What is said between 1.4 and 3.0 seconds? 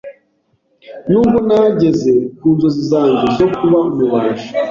nageze ku nzozi